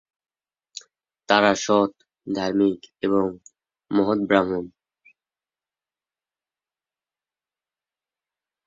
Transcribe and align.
তারা 1.29 1.51
সৎ, 1.55 1.91
ধার্মিক 2.27 2.79
এবং 3.01 3.25
মহৎ 3.91 4.19
ব্রাহ্মণ। 4.27 4.65